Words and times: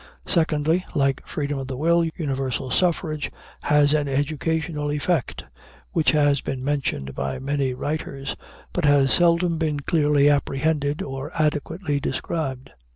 Secondly, 0.25 0.83
like 0.95 1.23
freedom 1.27 1.59
of 1.59 1.67
the 1.67 1.77
will, 1.77 2.03
universal 2.17 2.71
suffrage 2.71 3.29
has 3.61 3.93
an 3.93 4.07
educational 4.07 4.89
effect, 4.91 5.43
which 5.91 6.09
has 6.09 6.41
been 6.41 6.65
mentioned 6.65 7.13
by 7.13 7.37
many 7.37 7.75
writers, 7.75 8.35
but 8.73 8.83
has 8.83 9.13
seldom 9.13 9.59
been 9.59 9.81
clearly 9.81 10.27
apprehended 10.27 11.03
or 11.03 11.29
adequately 11.37 11.99
described. 11.99 12.71